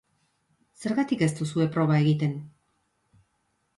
[0.85, 2.33] Zergatik ez duzue proba egiten?